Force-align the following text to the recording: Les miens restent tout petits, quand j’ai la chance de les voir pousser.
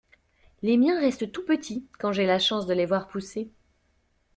Les 0.63 0.77
miens 0.77 0.99
restent 0.99 1.31
tout 1.31 1.45
petits, 1.45 1.85
quand 1.99 2.11
j’ai 2.11 2.25
la 2.25 2.39
chance 2.39 2.65
de 2.65 2.73
les 2.73 2.87
voir 2.87 3.07
pousser. 3.07 3.51